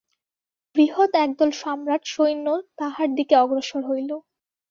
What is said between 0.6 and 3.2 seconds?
বৃহৎ একদল সম্রাট-সৈন্য তাঁহার